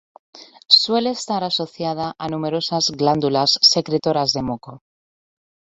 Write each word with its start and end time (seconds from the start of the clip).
Suele 0.83 1.11
estar 1.11 1.43
asociada 1.43 2.15
a 2.17 2.27
numerosas 2.27 2.89
glándulas 2.89 3.59
secretoras 3.61 4.31
de 4.33 4.41
moco. 4.41 4.81